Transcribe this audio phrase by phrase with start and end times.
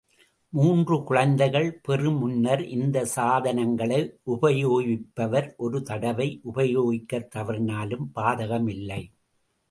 [0.53, 3.99] மூன்று குழந்தைகள் பெறு முன்னர் இந்தச் சாதனங்களை
[4.25, 9.01] உபயோகிப்பவர் ஒரு தடவை உபயோகிக்கத் தவறினாலும் பாதகமில்லை.